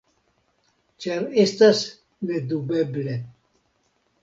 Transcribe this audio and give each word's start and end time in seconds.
Ĉar 1.05 1.27
estas 1.43 1.83
nedubeble. 2.31 3.17